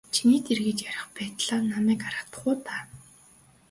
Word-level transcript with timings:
Чиний 0.13 0.41
дэргэд 0.45 0.79
ярих 0.91 1.07
байтлаа 1.15 1.59
намайг 1.71 1.99
гаргах 2.03 2.41
уу 2.45 2.53
даа. 2.65 2.81